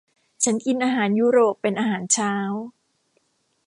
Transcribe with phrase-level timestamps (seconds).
[0.43, 2.33] ฉันกินอาหารยุโรปเป็นอาหารเช้า